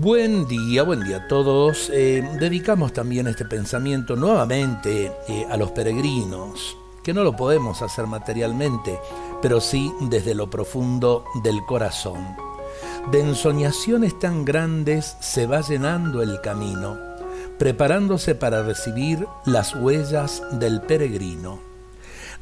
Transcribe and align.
Buen 0.00 0.48
día, 0.48 0.82
buen 0.82 1.04
día 1.04 1.18
a 1.18 1.28
todos. 1.28 1.90
Eh, 1.92 2.26
dedicamos 2.40 2.94
también 2.94 3.26
este 3.26 3.44
pensamiento 3.44 4.16
nuevamente 4.16 5.12
eh, 5.28 5.46
a 5.50 5.58
los 5.58 5.72
peregrinos, 5.72 6.74
que 7.02 7.12
no 7.12 7.22
lo 7.22 7.36
podemos 7.36 7.82
hacer 7.82 8.06
materialmente, 8.06 8.98
pero 9.42 9.60
sí 9.60 9.92
desde 10.00 10.34
lo 10.34 10.48
profundo 10.48 11.26
del 11.44 11.66
corazón. 11.66 12.34
De 13.10 13.20
ensoñaciones 13.20 14.18
tan 14.18 14.46
grandes 14.46 15.18
se 15.20 15.46
va 15.46 15.60
llenando 15.60 16.22
el 16.22 16.40
camino, 16.40 16.96
preparándose 17.58 18.34
para 18.34 18.62
recibir 18.62 19.26
las 19.44 19.76
huellas 19.76 20.42
del 20.52 20.80
peregrino. 20.80 21.60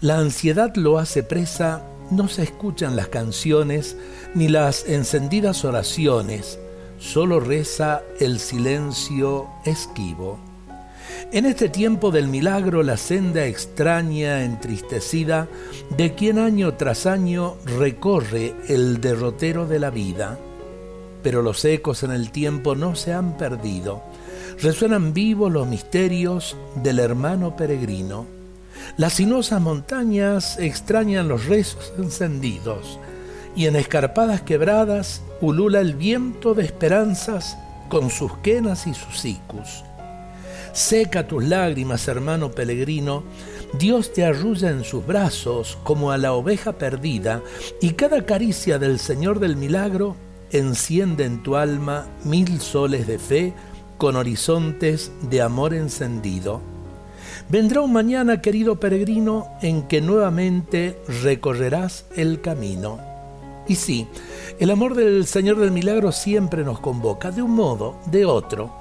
La 0.00 0.18
ansiedad 0.18 0.76
lo 0.76 1.00
hace 1.00 1.24
presa, 1.24 1.82
no 2.12 2.28
se 2.28 2.44
escuchan 2.44 2.94
las 2.94 3.08
canciones 3.08 3.96
ni 4.32 4.46
las 4.46 4.88
encendidas 4.88 5.64
oraciones, 5.64 6.60
solo 6.98 7.40
reza 7.40 8.02
el 8.20 8.38
silencio 8.38 9.48
esquivo. 9.64 10.38
En 11.32 11.46
este 11.46 11.68
tiempo 11.68 12.10
del 12.10 12.28
milagro, 12.28 12.82
la 12.82 12.96
senda 12.96 13.46
extraña, 13.46 14.44
entristecida, 14.44 15.48
de 15.96 16.14
quien 16.14 16.38
año 16.38 16.74
tras 16.74 17.06
año 17.06 17.56
recorre 17.64 18.54
el 18.68 19.00
derrotero 19.00 19.66
de 19.66 19.78
la 19.78 19.90
vida. 19.90 20.38
Pero 21.22 21.42
los 21.42 21.64
ecos 21.64 22.02
en 22.02 22.12
el 22.12 22.30
tiempo 22.30 22.74
no 22.74 22.94
se 22.94 23.12
han 23.12 23.36
perdido. 23.36 24.02
Resuenan 24.60 25.12
vivos 25.12 25.52
los 25.52 25.66
misterios 25.66 26.56
del 26.76 26.98
hermano 26.98 27.56
peregrino. 27.56 28.26
Las 28.96 29.14
sinuosas 29.14 29.60
montañas 29.60 30.58
extrañan 30.58 31.28
los 31.28 31.46
rezos 31.46 31.92
encendidos 31.98 32.98
y 33.58 33.66
en 33.66 33.74
escarpadas 33.74 34.40
quebradas 34.40 35.20
ulula 35.40 35.80
el 35.80 35.96
viento 35.96 36.54
de 36.54 36.64
esperanzas 36.64 37.58
con 37.88 38.08
sus 38.08 38.38
quenas 38.38 38.86
y 38.86 38.94
sus 38.94 39.24
icus. 39.24 39.82
Seca 40.72 41.26
tus 41.26 41.42
lágrimas, 41.42 42.06
hermano 42.06 42.52
peregrino, 42.52 43.24
Dios 43.76 44.12
te 44.12 44.24
arrulla 44.24 44.70
en 44.70 44.84
sus 44.84 45.04
brazos 45.04 45.76
como 45.82 46.12
a 46.12 46.18
la 46.18 46.34
oveja 46.34 46.74
perdida, 46.74 47.42
y 47.82 47.94
cada 47.94 48.24
caricia 48.24 48.78
del 48.78 49.00
Señor 49.00 49.40
del 49.40 49.56
milagro 49.56 50.14
enciende 50.52 51.24
en 51.24 51.42
tu 51.42 51.56
alma 51.56 52.06
mil 52.22 52.60
soles 52.60 53.08
de 53.08 53.18
fe 53.18 53.54
con 53.96 54.14
horizontes 54.14 55.10
de 55.22 55.42
amor 55.42 55.74
encendido. 55.74 56.60
Vendrá 57.48 57.80
un 57.80 57.92
mañana, 57.92 58.40
querido 58.40 58.78
peregrino, 58.78 59.48
en 59.62 59.88
que 59.88 60.00
nuevamente 60.00 60.96
recorrerás 61.24 62.04
el 62.14 62.40
camino. 62.40 63.07
Y 63.68 63.74
sí, 63.74 64.08
el 64.58 64.70
amor 64.70 64.94
del 64.94 65.26
Señor 65.26 65.58
del 65.58 65.70
Milagro 65.70 66.10
siempre 66.10 66.64
nos 66.64 66.80
convoca, 66.80 67.30
de 67.30 67.42
un 67.42 67.52
modo, 67.52 67.96
de 68.06 68.24
otro. 68.24 68.74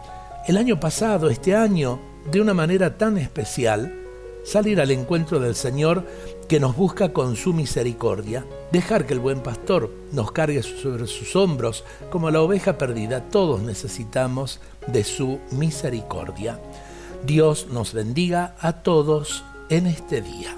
El 0.48 0.56
año 0.56 0.80
pasado, 0.80 1.30
este 1.30 1.56
año, 1.56 2.00
de 2.32 2.40
una 2.40 2.54
manera 2.54 2.98
tan 2.98 3.18
especial, 3.18 3.94
salir 4.46 4.80
al 4.80 4.92
encuentro 4.92 5.42
del 5.42 5.56
Señor 5.56 6.06
que 6.48 6.62
nos 6.62 6.78
busca 6.78 7.12
con 7.12 7.36
su 7.36 7.52
misericordia, 7.52 8.46
dejar 8.72 9.06
que 9.06 9.14
el 9.14 9.20
buen 9.20 9.42
pastor 9.42 9.92
nos 10.14 10.32
cargue 10.32 10.64
sobre 10.64 11.06
sus 11.06 11.36
hombros 11.36 11.84
como 12.10 12.32
la 12.32 12.42
oveja 12.42 12.78
perdida. 12.78 13.30
Todos 13.30 13.62
necesitamos 13.62 14.62
de 14.88 15.04
su 15.04 15.40
misericordia. 15.52 16.62
Dios 17.26 17.68
nos 17.72 17.94
bendiga 17.94 18.56
a 18.62 18.72
todos 18.84 19.44
en 19.70 19.88
este 19.88 20.22
día. 20.22 20.56